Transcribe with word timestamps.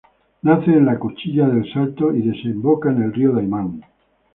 Nace 0.41 0.71
en 0.75 0.87
la 0.87 0.97
Cuchilla 0.97 1.47
de 1.47 1.71
Salto 1.71 2.11
y 2.11 2.23
desemboca 2.23 2.89
en 2.89 3.03
el 3.03 3.13
río 3.13 3.33
Daymán. 3.33 3.83